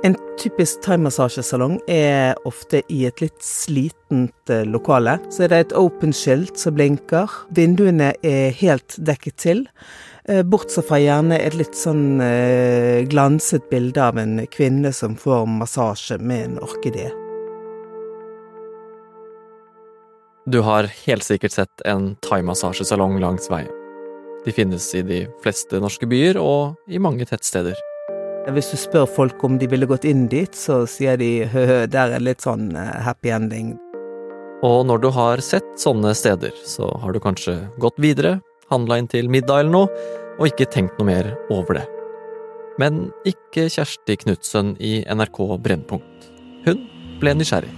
[0.00, 5.18] En typisk thaimassasjesalong er ofte i et litt slitent eh, lokale.
[5.28, 7.28] Så er det et open-skilt som blinker.
[7.52, 9.60] Vinduene er helt dekket til.
[10.24, 15.44] Eh, bortsett fra gjerne et litt sånn eh, glanset bilde av en kvinne som får
[15.58, 17.10] massasje med en orkidé.
[20.48, 23.68] Du har helt sikkert sett en thaimassasjesalong langs veien.
[24.46, 27.76] De finnes i de fleste norske byer og i mange tettsteder.
[28.48, 32.14] Hvis du spør folk om de ville gått inn dit, så sier de hø-hø, der
[32.16, 33.74] er litt sånn eh, happy ending.
[34.64, 38.38] Og når du har sett sånne steder, så har du kanskje gått videre,
[38.72, 40.08] handla inn til middag eller noe,
[40.38, 41.84] og ikke tenkt noe mer over det.
[42.80, 46.30] Men ikke Kjersti Knutsen i NRK Brennpunkt.
[46.64, 46.84] Hun
[47.20, 47.72] ble nysgjerrig.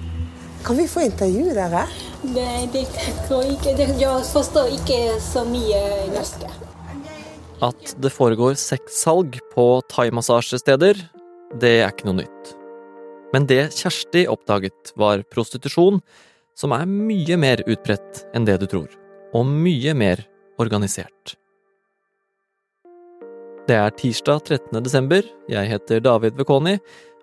[0.63, 1.89] Kan vi få intervjue dere?
[2.31, 2.87] Nei, det
[3.27, 3.75] tror jeg ikke.
[3.99, 5.83] Jeg forstår ikke så mye
[6.15, 6.47] norsk.
[7.63, 10.99] At det foregår sexsalg på thaimassasjesteder,
[11.63, 12.53] det er ikke noe nytt.
[13.33, 16.03] Men det Kjersti oppdaget, var prostitusjon,
[16.59, 18.91] som er mye mer utbredt enn det du tror,
[19.33, 20.27] og mye mer
[20.61, 21.37] organisert.
[23.71, 24.83] Det er tirsdag 13.
[24.83, 26.81] desember, jeg heter David Vekoni,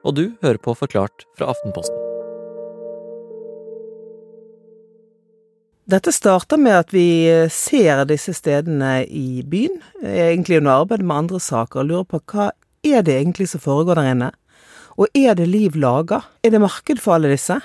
[0.08, 2.08] og du hører på Forklart fra Aftenposten.
[5.89, 11.39] Dette starter med at vi ser disse stedene i byen, egentlig under arbeid med andre
[11.41, 12.51] saker, og lurer på hva
[12.85, 14.27] er det egentlig som foregår der inne?
[15.01, 16.19] Og er det liv laga?
[16.45, 17.57] Er det marked for alle disse?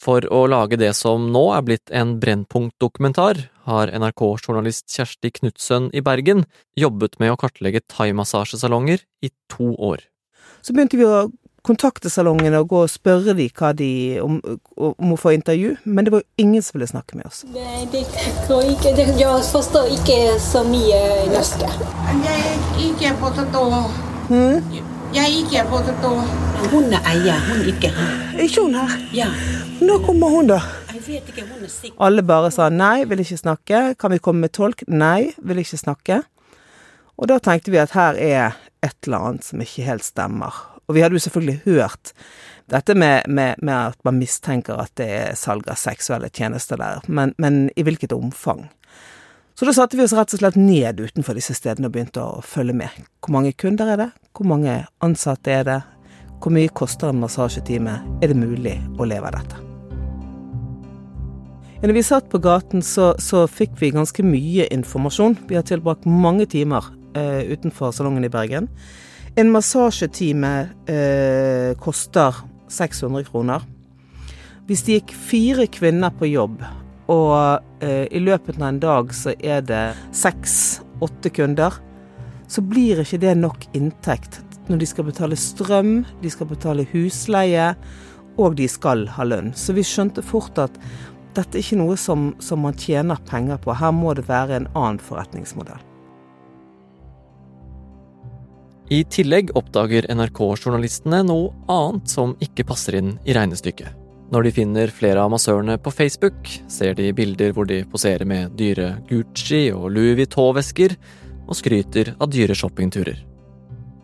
[0.00, 6.00] For å lage det som nå er blitt en Brennpunkt-dokumentar, har NRK-journalist Kjersti Knutsen i
[6.00, 6.46] Bergen
[6.80, 10.00] jobbet med å kartlegge thaimassasjesalonger i to år.
[10.64, 11.26] Så begynte vi å
[11.66, 13.90] kontakte salongene og gå og spørre dem hva de
[14.22, 14.38] om,
[14.76, 17.42] om å få intervju, men det var jo ingen som ville snakke med oss.
[17.54, 18.04] Nei, det.
[18.16, 21.00] Jeg forstår ikke så mye
[21.32, 21.64] norsk.
[22.24, 23.90] Jeg ikke forstår.
[24.30, 24.80] Hmm?
[25.14, 26.20] Jeg ikke forstår.
[26.70, 28.10] Hun er eier, hun ikke han.
[28.36, 28.98] Er ikke hun her?
[29.16, 29.30] Ja,
[29.80, 30.60] Når kommer hun, da?
[30.92, 31.96] jeg vet ikke, hun er sikker.
[32.04, 33.78] Alle bare sa nei, vil ikke snakke.
[34.00, 34.84] Kan vi komme med tolk?
[34.88, 36.20] Nei, vil ikke snakke.
[37.16, 40.52] Og da tenkte vi at her er et eller annet som ikke helt stemmer.
[40.90, 42.10] Og vi hadde jo selvfølgelig hørt
[42.70, 46.98] dette med, med, med at man mistenker at det er salg av seksuelle tjenester der,
[47.06, 48.66] men, men i hvilket omfang?
[49.54, 52.42] Så da satte vi oss rett og slett ned utenfor disse stedene og begynte å
[52.46, 52.94] følge med.
[53.22, 54.06] Hvor mange kunder er det?
[54.34, 55.80] Hvor mange ansatte er det?
[56.40, 57.98] Hvor mye koster en massasjetime?
[58.22, 59.60] Er det mulig å leve av dette?
[61.80, 65.36] Når vi satt på gaten, så, så fikk vi ganske mye informasjon.
[65.48, 68.66] Vi har tilbrakt mange timer eh, utenfor salongen i Bergen.
[69.38, 72.34] En massasjetime eh, koster
[72.68, 73.62] 600 kroner.
[74.66, 76.60] Hvis det gikk fire kvinner på jobb,
[77.10, 79.82] og eh, i løpet av en dag så er det
[80.14, 81.78] seks-åtte kunder,
[82.50, 85.92] så blir ikke det nok inntekt når de skal betale strøm,
[86.22, 87.72] de skal betale husleie,
[88.38, 89.50] og de skal ha lønn.
[89.58, 90.78] Så vi skjønte fort at
[91.34, 93.74] dette er ikke noe som, som man tjener penger på.
[93.74, 95.89] Her må det være en annen forretningsmodell.
[98.90, 103.92] I tillegg oppdager NRK-journalistene noe annet som ikke passer inn i regnestykket.
[104.34, 108.56] Når de finner flere av massørene på Facebook, ser de bilder hvor de poserer med
[108.58, 110.96] dyre Gucci og Louis Vuitton-vesker,
[111.46, 113.20] og skryter av dyre shoppingturer.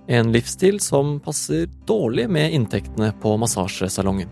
[0.06, 4.30] En livsstil som passer dårlig med inntektene på massasjesalongen.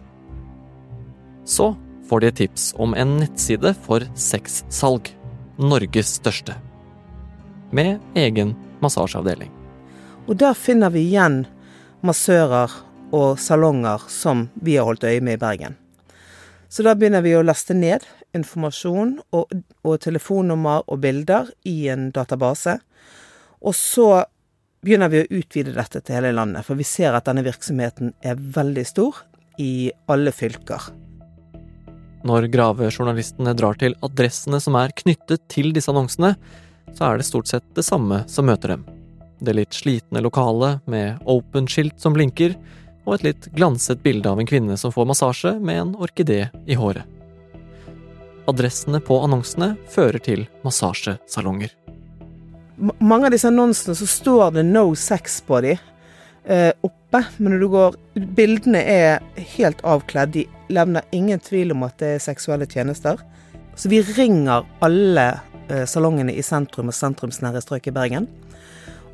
[1.46, 1.72] Så
[2.06, 5.10] får de et tips om en nettside for sexsalg.
[5.58, 6.54] Norges største.
[7.74, 9.63] Med egen massasjeavdeling.
[10.24, 11.42] Og der finner vi igjen
[12.04, 12.72] massører
[13.14, 15.76] og salonger som vi har holdt øye med i Bergen.
[16.68, 18.02] Så da begynner vi å laste ned
[18.34, 19.52] informasjon og,
[19.86, 22.78] og telefonnummer og bilder i en database.
[23.62, 24.24] Og så
[24.84, 28.40] begynner vi å utvide dette til hele landet, for vi ser at denne virksomheten er
[28.40, 29.22] veldig stor
[29.60, 30.90] i alle fylker.
[32.24, 36.34] Når gravejournalistene drar til adressene som er knyttet til disse annonsene,
[36.96, 38.93] så er det stort sett det samme som møter dem.
[39.44, 42.54] Det litt slitne lokalet med open-skilt som blinker,
[43.04, 46.78] og et litt glanset bilde av en kvinne som får massasje med en orkidé i
[46.80, 47.04] håret.
[48.48, 51.74] Adressene på annonsene fører til massasjesalonger.
[52.80, 55.76] Mange av disse annonsene så står det 'no sex' de
[56.44, 60.32] eh, oppe, men når du går Bildene er helt avkledd.
[60.32, 63.18] De levner ingen tvil om at det er seksuelle tjenester.
[63.76, 68.28] Så vi ringer alle eh, salongene i sentrum og sentrumsnære strøk i Bergen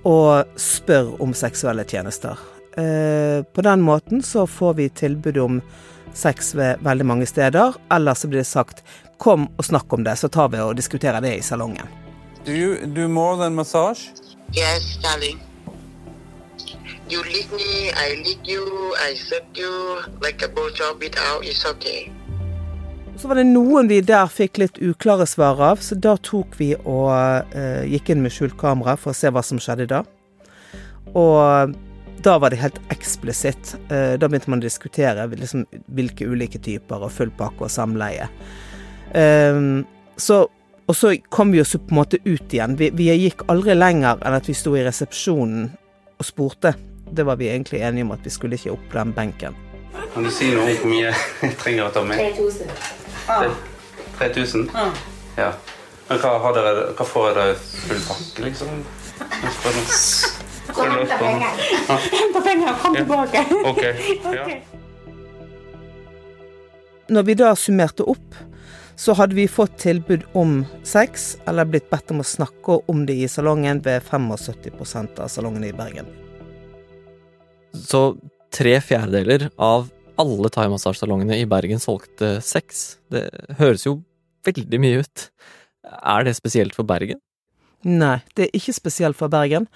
[0.04, 2.38] og spør om seksuelle tjenester.
[2.76, 5.60] Eh, på den måten så får vi tilbud om
[6.14, 8.82] sex ved veldig mange steder, eller så blir det sagt
[9.18, 11.88] 'kom og snakk om det', så tar vi og diskuterer det i salongen.
[12.44, 14.10] Do you do more than massage?
[14.56, 15.40] Yes, darling.
[17.10, 21.36] You lick me, I lick you, I suck you, like a blowjob without.
[21.36, 22.19] out, it's okay.
[23.20, 26.70] Så var det noen vi der fikk litt uklare svar av, så da tok vi
[26.78, 27.10] og
[27.52, 29.98] eh, gikk inn med skjult kamera for å se hva som skjedde da.
[31.12, 31.74] Og
[32.24, 33.74] da var det helt eksplisitt.
[33.92, 38.30] Eh, da begynte man å diskutere liksom, hvilke ulike typer, og full pakke og samleie.
[39.12, 39.60] Eh,
[40.16, 40.38] så,
[40.88, 42.78] og så kom vi oss på en måte ut igjen.
[42.80, 45.68] Vi, vi gikk aldri lenger enn at vi sto i resepsjonen
[46.16, 46.72] og spurte.
[47.12, 49.66] Det var vi egentlig enige om at vi skulle ikke opp den benken.
[50.14, 52.16] Kan du si noe om hvor mye jeg trenger å ta med?
[52.38, 53.09] 3000.
[54.18, 54.70] 3000?
[55.36, 55.52] Ja.
[56.08, 58.80] Men hva, har dere, hva får dere full pakke, liksom?
[58.80, 59.84] Nå.
[60.74, 61.64] Så hente penger.
[61.88, 63.44] Henta penger, kom tilbake.
[63.64, 63.82] Ok.
[64.34, 64.46] Ja.
[67.10, 68.36] Når vi da summerte opp,
[68.94, 73.16] så hadde vi fått tilbud om sex, eller blitt bedt om å snakke om det
[73.18, 76.06] i salongen ved 75% av salongene i Bergen.
[77.74, 78.14] Så
[78.54, 79.88] tre fjerdedeler av
[80.20, 83.00] alle thaimassasjesalongene i Bergen solgte sex.
[83.12, 83.26] Det
[83.60, 84.00] høres jo
[84.46, 85.26] veldig mye ut.
[86.00, 87.20] Er det spesielt for Bergen?
[87.86, 89.66] Nei, det er ikke spesielt for Bergen.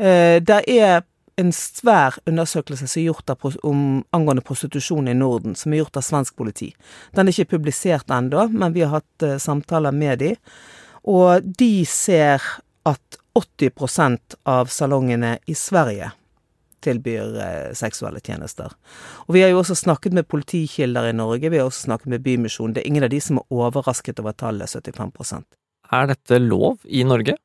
[0.00, 1.02] Eh, det er
[1.40, 3.32] en svær undersøkelse som er gjort
[3.64, 6.70] om, angående prostitusjon i Norden, som er gjort av svensk politi.
[7.16, 10.34] Den er ikke publisert ennå, men vi har hatt eh, samtaler med de.
[11.08, 12.44] Og de ser
[12.88, 16.10] at 80% av salongene i Sverige
[16.84, 18.72] tilbyr eh, seksuelle tjenester.
[19.26, 22.24] Og vi har jo også snakket med politikilder i Norge, vi har også snakket med
[22.26, 22.74] Bymisjonen.
[22.76, 25.44] Det er ingen av de som er overrasket over tallet 75%
[25.92, 27.36] Er dette lov i Norge?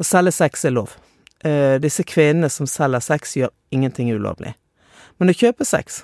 [0.00, 0.96] Å selge sex er lov.
[1.44, 4.54] Eh, disse kvinnene som selger sex, gjør ingenting ulovlig.
[5.20, 6.02] Men å kjøpe sex,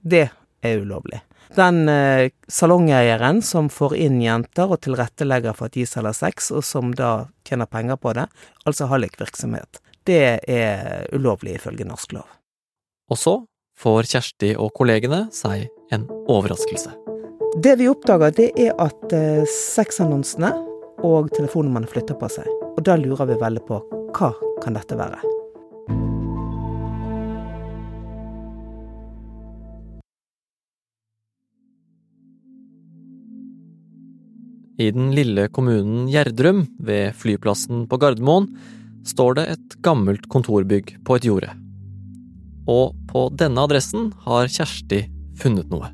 [0.00, 0.28] det
[0.64, 1.22] er ulovlig.
[1.56, 6.64] Den eh, salongeieren som får inn jenter og tilrettelegger for at de selger sex, og
[6.64, 8.26] som da tjener penger på det,
[8.68, 12.28] altså hallikvirksomhet, det er ulovlig ifølge norsk lov.
[13.12, 13.34] Og så
[13.78, 16.94] får Kjersti og kollegene seg en overraskelse.
[17.62, 20.52] Det vi oppdager, det er at eh, sexannonsene
[21.06, 22.48] og telefonnummerne flytter på seg.
[22.74, 23.80] Og da lurer vi veldig på
[24.16, 24.32] hva
[24.62, 25.20] kan dette være?
[34.78, 38.52] I den lille kommunen Gjerdrum, ved flyplassen på Gardermoen,
[39.08, 41.52] står det et gammelt kontorbygg på et jorde.
[42.68, 45.06] Og på denne adressen har Kjersti
[45.40, 45.88] funnet noe.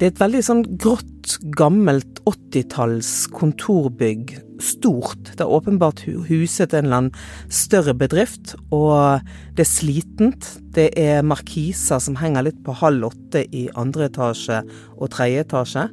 [0.00, 4.32] Det er et veldig sånn grått, gammelt 80-talls kontorbygg.
[4.60, 5.34] Stort.
[5.34, 9.20] Det har åpenbart hu- huset en eller annen større bedrift, og
[9.56, 10.48] det er slitent.
[10.72, 14.62] Det er markiser som henger litt på halv åtte i andre etasje
[14.96, 15.86] og tredje etasje.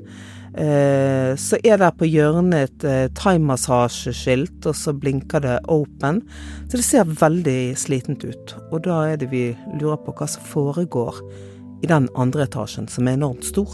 [0.57, 6.23] Eh, så er det på hjørnet et eh, thaimassasjeskilt, og så blinker det 'open'.
[6.65, 8.55] Så det ser veldig slitent ut.
[8.71, 11.21] Og da er det vi lurer på hva som foregår
[11.83, 13.69] i den andre etasjen, som er enormt stor.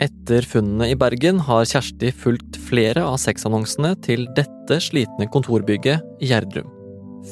[0.00, 6.28] Etter funnene i Bergen har Kjersti fulgt flere av sexannonsene til dette slitne kontorbygget i
[6.28, 6.68] Gjerdrum.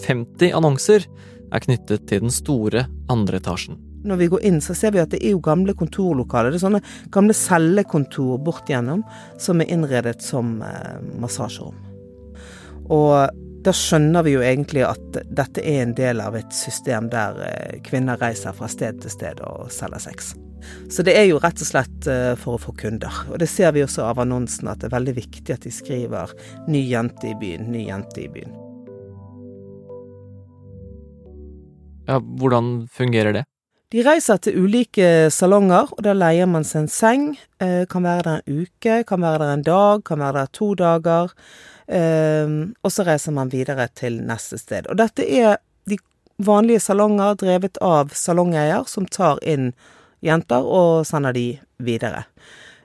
[0.04, 1.04] 50 annonser
[1.52, 3.87] er knyttet til den store andre etasjen.
[4.04, 6.52] Når vi går inn, så ser vi at det er jo gamle kontorlokaler.
[6.52, 6.84] Det er sånne
[7.14, 9.02] gamle cellekontor bort igjennom
[9.40, 11.76] som er innredet som eh, massasjerom.
[12.94, 17.40] Og da skjønner vi jo egentlig at dette er en del av et system der
[17.44, 20.32] eh, kvinner reiser fra sted til sted og selger sex.
[20.90, 23.24] Så det er jo rett og slett eh, for å få kunder.
[23.32, 26.32] Og det ser vi også av annonsen, at det er veldig viktig at de skriver
[26.68, 28.56] 'ny jente i byen', 'ny jente i byen'.
[32.08, 33.44] Ja, hvordan fungerer det?
[33.88, 37.22] De reiser til ulike salonger, og da leier man seg en seng.
[37.56, 40.74] Eh, kan være der en uke, kan være der en dag, kan være der to
[40.76, 41.32] dager.
[41.88, 42.52] Eh,
[42.84, 44.90] og så reiser man videre til neste sted.
[44.92, 45.56] Og dette er
[45.88, 45.96] de
[46.44, 49.72] vanlige salonger drevet av salongeier som tar inn
[50.20, 51.48] jenter og sender de
[51.80, 52.26] videre.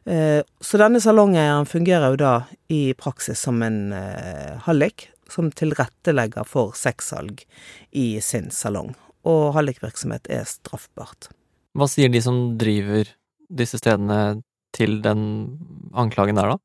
[0.07, 2.33] Eh, så denne salongeieren fungerer jo da
[2.71, 7.43] i praksis som en eh, hallik som tilrettelegger for sexsalg
[7.91, 8.93] i sin salong.
[9.29, 11.29] Og hallikvirksomhet er straffbart.
[11.73, 13.07] Hva sier de som driver
[13.53, 14.41] disse stedene
[14.75, 15.21] til den
[15.95, 16.57] anklagen der, da?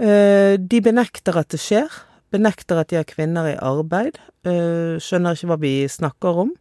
[0.00, 1.90] Eh, De benekter at det skjer.
[2.30, 4.16] Benekter at de har kvinner i arbeid.
[4.46, 6.52] Eh, Skjønner ikke hva vi snakker om.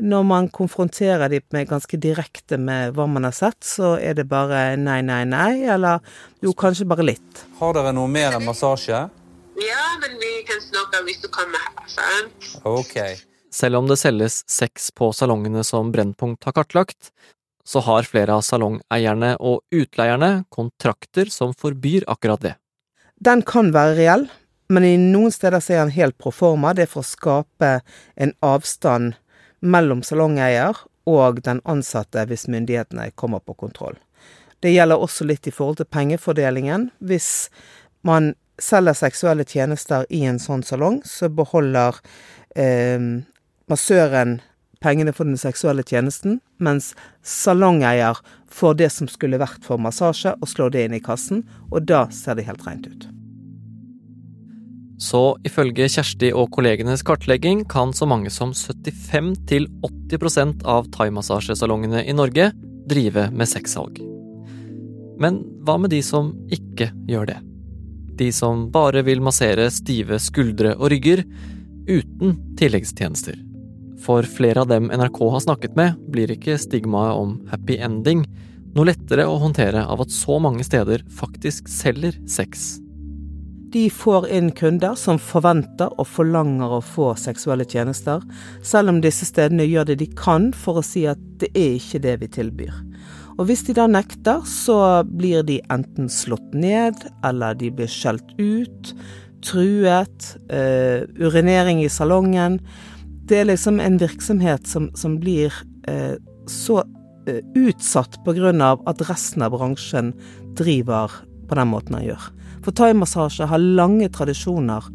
[0.00, 4.24] Når man konfronterer de med ganske direkte med hva man har sett, så er det
[4.30, 6.00] bare nei, nei, nei, eller
[6.40, 7.42] jo, kanskje bare litt.
[7.58, 9.02] Har dere noe mer enn massasje?
[9.60, 12.48] Ja, men vi kan snakke hvis du kommer her, sant?
[12.64, 12.96] Ok.
[13.50, 17.10] Selv om det selges sex på salongene som Brennpunkt har kartlagt,
[17.64, 22.54] så har flere av salongeierne og utleierne kontrakter som forbyr akkurat det.
[23.20, 24.28] Den kan være reell,
[24.70, 26.72] men i noen steder er den helt proforma.
[26.74, 27.72] Det er for å skape
[28.16, 29.18] en avstand
[29.60, 30.78] mellom salongeier
[31.10, 33.98] og den ansatte hvis myndighetene kommer på kontroll.
[34.60, 36.90] Det gjelder også litt i forhold til pengefordelingen.
[37.00, 37.50] Hvis
[38.06, 41.96] man selger seksuelle tjenester i en sånn salong, så beholder
[42.56, 43.20] eh,
[43.70, 44.40] massøren
[44.80, 46.94] pengene for den seksuelle tjenesten, mens
[47.26, 48.18] salongeier
[48.50, 52.06] får det som skulle vært for massasje, og slår det inn i kassen, og da
[52.14, 53.08] ser det helt rent ut.
[55.00, 62.50] Så ifølge Kjersti og kollegenes kartlegging kan så mange som 75-80% av thaimassasjesalongene i Norge
[62.90, 64.00] drive med sexsalg.
[65.20, 67.38] Men hva med de som ikke gjør det?
[68.20, 71.24] De som bare vil massere stive skuldre og rygger,
[71.88, 73.49] uten tilleggstjenester.
[74.00, 78.24] For flere av dem NRK har snakket med, blir ikke stigmaet om happy ending
[78.76, 82.78] noe lettere å håndtere av at så mange steder faktisk selger sex.
[83.70, 88.22] De får inn kunder som forventer og forlanger å få seksuelle tjenester,
[88.66, 92.02] selv om disse stedene gjør det de kan for å si at det er ikke
[92.02, 92.74] det vi tilbyr.
[93.38, 98.34] Og hvis de da nekter, så blir de enten slått ned, eller de blir skjelt
[98.38, 98.94] ut,
[99.46, 102.58] truet, uh, urinering i salongen
[103.30, 105.54] det er liksom en virksomhet som, som blir
[105.88, 106.16] eh,
[106.50, 106.80] så
[107.30, 110.12] eh, utsatt av at resten av bransjen
[110.58, 111.12] driver
[111.48, 112.24] på den måten den gjør.
[112.64, 114.88] For thaimassasje har lange tradisjoner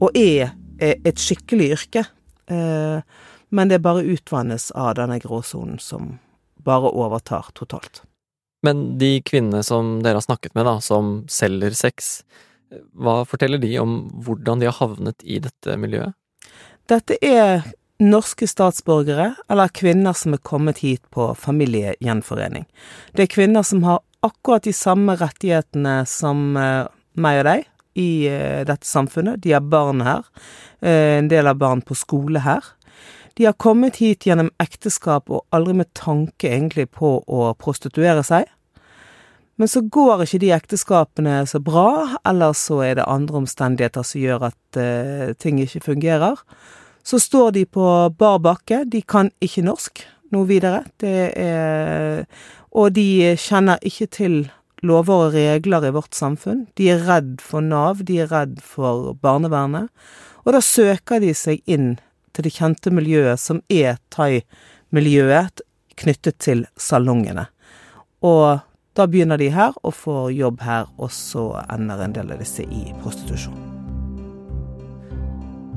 [0.00, 2.04] og er, er et skikkelig yrke.
[2.46, 3.02] Eh,
[3.50, 6.18] men det bare utvannes av denne gråsonen som
[6.62, 8.04] bare overtar totalt.
[8.62, 12.20] Men de kvinnene som dere har snakket med, da, som selger sex,
[12.94, 16.14] hva forteller de om hvordan de har havnet i dette miljøet?
[16.90, 17.64] Dette er
[18.00, 22.64] norske statsborgere eller kvinner som er kommet hit på familiegjenforening.
[23.12, 26.88] Det er kvinner som har akkurat de samme rettighetene som uh,
[27.20, 27.66] meg og deg
[28.00, 29.42] i uh, dette samfunnet.
[29.44, 30.24] De har barn her.
[30.80, 32.64] Uh, en del har barn på skole her.
[33.36, 38.48] De har kommet hit gjennom ekteskap og aldri med tanke egentlig på å prostituere seg.
[39.60, 44.20] Men så går ikke de ekteskapene så bra, eller så er det andre omstendigheter som
[44.22, 44.78] gjør at
[45.36, 46.40] ting ikke fungerer.
[47.02, 47.84] Så står de på
[48.18, 50.04] bar bakke, de kan ikke norsk
[50.34, 50.84] noe videre.
[51.00, 52.26] Det er
[52.70, 54.34] Og de kjenner ikke til
[54.86, 56.68] lover og regler i vårt samfunn.
[56.78, 59.90] De er redd for Nav, de er redd for barnevernet.
[60.46, 61.96] Og da søker de seg inn
[62.32, 65.64] til det kjente miljøet som er thai-miljøet
[66.00, 67.48] knyttet til salongene.
[68.22, 68.62] Og
[68.96, 72.64] da begynner de her og får jobb her, og så ender en del av disse
[72.64, 73.69] i prostitusjon.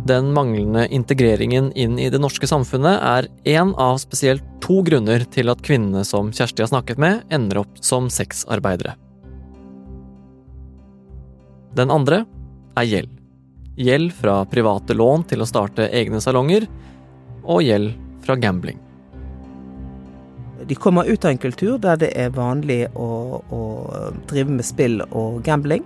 [0.04, 5.48] Den manglende integreringen inn i det norske samfunnet er én av spesielt to grunner til
[5.52, 8.98] at kvinnene som Kjersti har snakket med, ender opp som sexarbeidere.
[11.80, 12.26] Den andre
[12.76, 13.14] er gjeld.
[13.80, 16.68] Gjeld fra private lån til å starte egne salonger,
[17.48, 17.96] og gjeld
[18.28, 18.78] fra gambling.
[20.68, 23.64] De kommer ut av en kultur der det er vanlig å, å
[24.28, 25.84] drive med spill og gambling.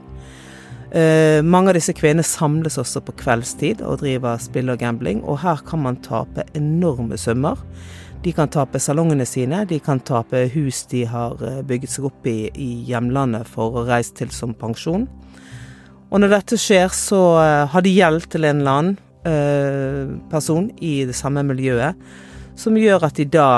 [0.87, 5.41] Uh, mange av disse kvinnene samles også på kveldstid og driver spill og gambling, og
[5.43, 7.59] her kan man tape enorme summer.
[8.23, 12.25] De kan tape salongene sine, de kan tape hus de har eh, bygget seg opp
[12.27, 15.05] i, i hjemlandet for å reise til som pensjon.
[16.07, 20.69] Og når dette skjer, så uh, har de gjeld til en eller annen uh, person
[20.79, 21.99] i det samme miljøet,
[22.57, 23.49] som gjør at de da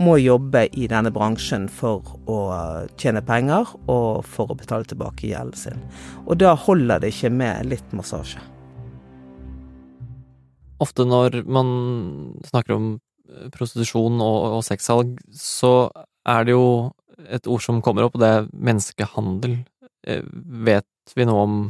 [0.00, 2.38] må jobbe i denne bransjen for å
[3.00, 5.82] tjene penger og for å betale tilbake gjelden sin.
[6.26, 8.40] Og da holder det ikke med litt massasje.
[10.80, 11.70] Ofte når man
[12.48, 12.86] snakker om
[13.28, 15.90] eh, prostitusjon og, og sexsalg, så
[16.24, 16.70] er det jo
[17.28, 19.58] et ord som kommer opp, og det er menneskehandel.
[20.08, 20.24] Eh,
[20.64, 21.60] vet vi noe om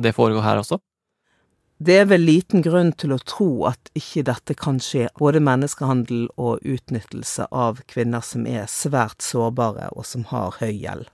[0.00, 0.78] det foregår her også?
[1.80, 6.26] Det er vel liten grunn til å tro at ikke dette kan skje, både menneskehandel
[6.36, 11.08] og utnyttelse av kvinner som er svært sårbare, og som har høy gjeld.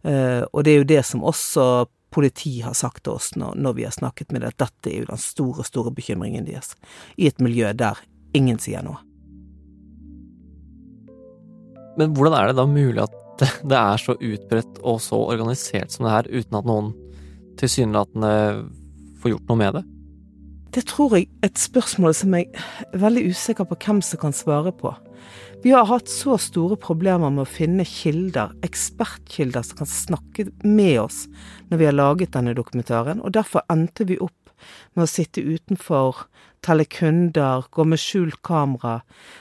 [0.00, 1.66] Uh, og det er jo det som også
[2.10, 5.10] politiet har sagt til oss når vi har snakket med det, at dette er jo
[5.12, 6.72] den store, store bekymringen deres,
[7.20, 8.00] i et miljø der
[8.32, 9.04] ingen sier noe.
[12.00, 16.08] Men hvordan er det da mulig at det er så utbredt og så organisert som
[16.08, 16.94] det her, uten at noen
[17.60, 18.34] tilsynelatende
[19.22, 19.84] få gjort noe med det?
[20.70, 24.34] Det tror jeg er et spørsmål som jeg er veldig usikker på hvem som kan
[24.36, 24.92] svare på.
[25.64, 31.00] Vi har hatt så store problemer med å finne kilder, ekspertkilder, som kan snakke med
[31.02, 31.24] oss
[31.68, 34.54] når vi har laget denne dokumentaren, og derfor endte vi opp
[34.94, 36.22] med å sitte utenfor,
[36.64, 39.00] telle kunder, gå med skjult kamera.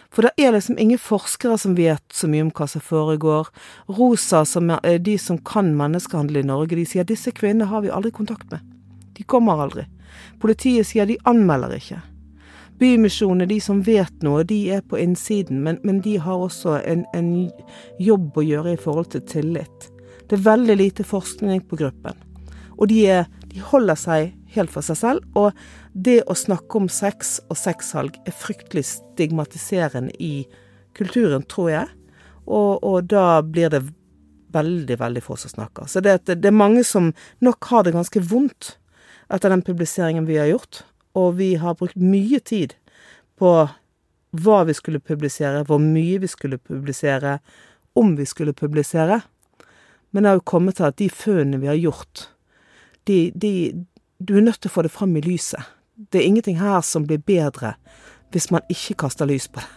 [0.10, 3.52] For det er liksom ingen forskere som vet så mye om hva som foregår.
[4.00, 7.86] Rosa, som er de som kan menneskehandel i Norge, de sier at disse kvinnene har
[7.86, 8.64] vi aldri kontakt med.
[9.20, 9.84] De kommer aldri.
[10.40, 12.00] Politiet sier de anmelder ikke.
[12.80, 17.04] Bymisjonen, de som vet noe, de er på innsiden, men, men de har også en,
[17.12, 17.34] en,
[18.00, 19.90] jobb å gjøre i forhold til tillit.
[20.30, 22.16] Det er veldig lite forskning på gruppen.
[22.80, 25.28] Og de, er, de holder seg helt for seg selv.
[25.36, 25.52] Og
[25.92, 30.46] det å snakke om sex og sexsalg er fryktelig stigmatiserende i
[30.96, 31.96] kulturen, tror jeg.
[32.48, 33.84] Og, og da blir det
[34.56, 35.92] veldig, veldig få som snakker.
[35.92, 37.12] Så det, det er mange som
[37.44, 38.78] nok har det ganske vondt
[39.30, 40.84] etter den publiseringen vi har gjort
[41.18, 42.76] og vi har brukt mye tid
[43.40, 43.54] på
[44.40, 47.40] hva vi skulle publisere, hvor mye vi skulle publisere,
[47.98, 49.22] om vi skulle publisere.
[50.12, 52.30] Men det har jo kommet til at de funnene vi har gjort,
[53.08, 53.86] de, de,
[54.20, 55.64] Du er nødt til å få det fram i lyset.
[55.96, 57.78] Det er ingenting her som blir bedre
[58.34, 59.70] hvis man ikke kaster lys på det.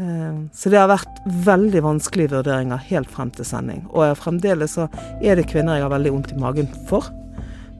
[0.00, 3.84] Eh, så det har vært veldig vanskelige vurderinger helt frem til sending.
[3.92, 4.88] Og fremdeles så
[5.22, 7.12] er det kvinner jeg har veldig vondt i magen for.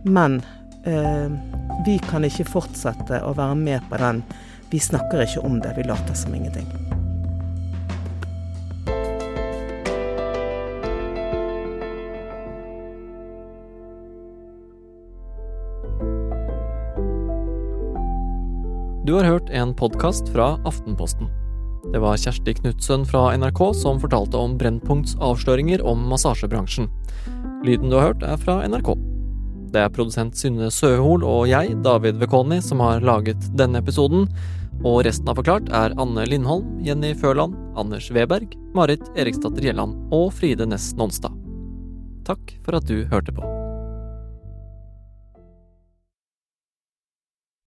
[0.04, 0.42] Men
[0.84, 4.24] vi kan ikke fortsette å være med på den.
[4.72, 6.68] Vi snakker ikke om det, vi later som ingenting.
[19.04, 21.28] Du har hørt en podkast fra Aftenposten.
[21.92, 26.88] Det var Kjersti Knutsen fra NRK som fortalte om Brennpunkts avsløringer om massasjebransjen.
[27.68, 28.96] Lyden du har hørt, er fra NRK.
[29.74, 34.28] Det er produsent Synne Søhol og jeg, David Vekoni, som har laget denne episoden.
[34.86, 40.30] Og resten av Forklart er Anne Lindholm, Jenny Førland, Anders Weberg, Marit Eriksdatter Gjelland og
[40.38, 41.34] Fride Næss Nonstad.
[42.28, 43.53] Takk for at du hørte på.